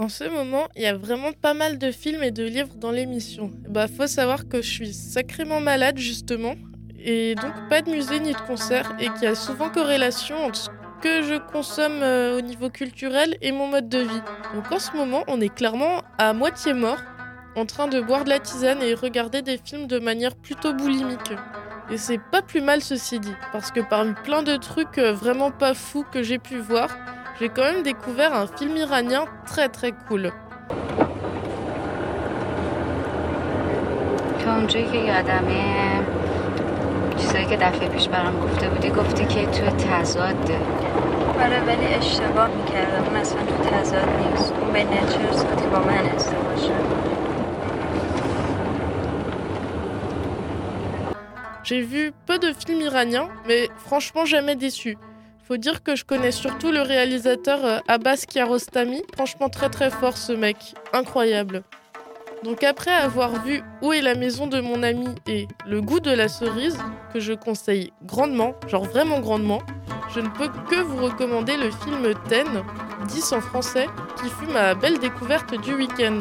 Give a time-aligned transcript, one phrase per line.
[0.00, 2.92] En ce moment, il y a vraiment pas mal de films et de livres dans
[2.92, 3.50] l'émission.
[3.68, 6.54] Bah, faut savoir que je suis sacrément malade justement,
[7.00, 10.56] et donc pas de musée ni de concert, et qu'il y a souvent corrélation entre
[10.56, 10.68] ce
[11.02, 14.22] que je consomme euh, au niveau culturel et mon mode de vie.
[14.54, 16.98] Donc en ce moment, on est clairement à moitié mort,
[17.56, 21.32] en train de boire de la tisane et regarder des films de manière plutôt boulimique.
[21.90, 25.50] Et c'est pas plus mal ceci dit, parce que parmi plein de trucs euh, vraiment
[25.50, 26.88] pas fous que j'ai pu voir,
[27.39, 30.31] j'ai quand même découvert un film iranien très très cool.
[34.43, 35.63] تو اونجایی که یادمه
[37.17, 40.57] چیزایی که دفعه پیش برام گفته بودی گفتی که تو تضاده
[41.39, 46.09] آره ولی اشتباه میکردم اون اصلا تو تضاد نیست اون به نچرز که با من
[46.15, 47.03] ازدواج شد
[51.63, 54.97] J'ai vu peu de films iraniens, mais franchement jamais déçu.
[55.48, 59.02] Faut dire que je connais surtout le réalisateur euh, Abbas Kiarostami.
[59.14, 61.62] Franchement très très fort ce mec, incroyable.
[62.44, 66.10] Donc après avoir vu Où est la maison de mon ami et Le goût de
[66.10, 66.76] la cerise,
[67.14, 69.62] que je conseille grandement, genre vraiment grandement,
[70.14, 72.46] je ne peux que vous recommander le film Ten,
[73.08, 73.86] 10 en français,
[74.20, 76.20] qui fut ma belle découverte du week-end.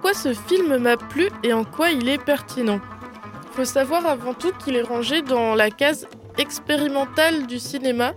[0.00, 2.78] Pourquoi ce film m'a plu et en quoi il est pertinent
[3.50, 6.06] Faut savoir avant tout qu'il est rangé dans la case
[6.38, 8.12] expérimentale du cinéma.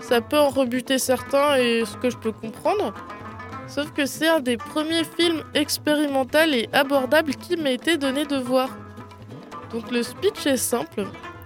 [0.00, 2.94] Ça peut en rebuter certains et ce que je peux comprendre.
[3.68, 8.38] Sauf que c'est un des premiers films expérimentaux et abordables qui m'a été donné de
[8.38, 8.70] voir.
[9.74, 11.04] Donc le speech est simple.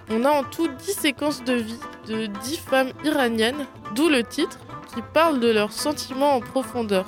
[0.09, 4.61] On a en tout 10 séquences de vie de 10 femmes iraniennes, d'où le titre,
[4.95, 7.07] qui parle de leurs sentiments en profondeur.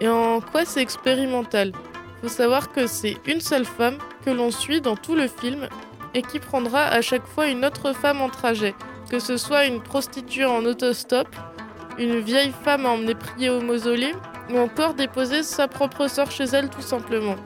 [0.00, 1.72] Et en quoi c'est expérimental?
[2.22, 5.68] Faut savoir que c'est une seule femme que l'on suit dans tout le film
[6.14, 8.74] et qui prendra à chaque fois une autre femme en trajet,
[9.10, 11.28] que ce soit une prostituée en autostop,
[11.98, 14.14] une vieille femme à emmener prier au mausolée
[14.50, 17.36] ou encore déposer sa propre sœur chez elle tout simplement.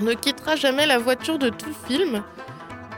[0.00, 2.22] Ne quittera jamais la voiture de tout film,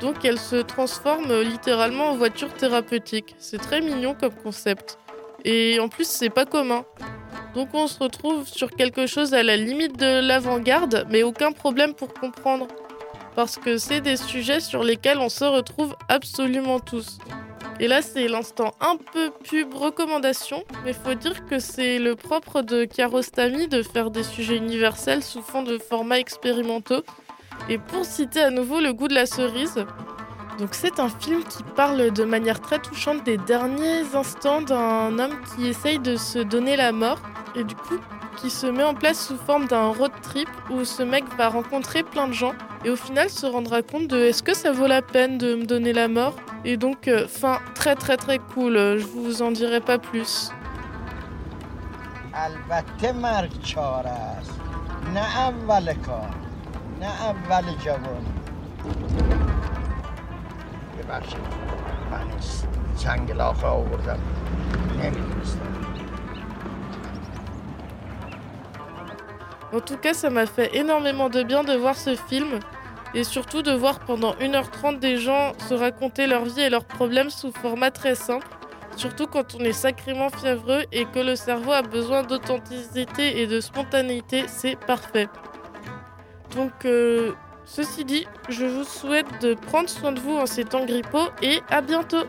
[0.00, 3.34] donc elle se transforme littéralement en voiture thérapeutique.
[3.38, 4.98] C'est très mignon comme concept.
[5.44, 6.84] Et en plus, c'est pas commun.
[7.54, 11.94] Donc on se retrouve sur quelque chose à la limite de l'avant-garde, mais aucun problème
[11.94, 12.68] pour comprendre.
[13.34, 17.18] Parce que c'est des sujets sur lesquels on se retrouve absolument tous.
[17.80, 22.60] Et là, c'est l'instant un peu pub recommandation, mais faut dire que c'est le propre
[22.60, 27.02] de Kiarostami de faire des sujets universels sous fond de formats expérimentaux.
[27.68, 29.84] Et pour citer à nouveau le goût de la cerise,
[30.58, 35.40] donc c'est un film qui parle de manière très touchante des derniers instants d'un homme
[35.56, 37.18] qui essaye de se donner la mort
[37.55, 37.99] et du coup
[38.37, 42.03] qui se met en place sous forme d'un road trip où ce mec va rencontrer
[42.03, 45.01] plein de gens et au final se rendra compte de est-ce que ça vaut la
[45.01, 46.35] peine de me donner la mort
[46.65, 50.51] et donc euh, fin très très très cool euh, je vous en dirai pas plus
[52.33, 54.59] البته مرگ چاره است
[69.72, 72.58] En tout cas, ça m'a fait énormément de bien de voir ce film
[73.14, 77.30] et surtout de voir pendant 1h30 des gens se raconter leur vie et leurs problèmes
[77.30, 78.46] sous format très simple.
[78.96, 83.60] Surtout quand on est sacrément fiévreux et que le cerveau a besoin d'authenticité et de
[83.60, 85.28] spontanéité, c'est parfait.
[86.56, 87.32] Donc, euh,
[87.64, 91.60] ceci dit, je vous souhaite de prendre soin de vous en ces temps grippaux et
[91.70, 92.24] à bientôt.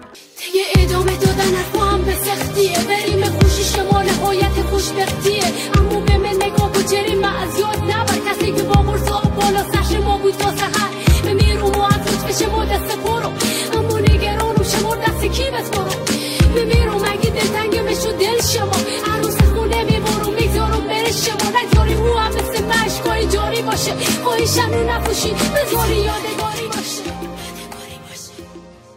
[21.94, 23.92] هو هم مثل مشکایی جاری باشه.
[24.26, 26.10] قایشم رو نپوشی به زوری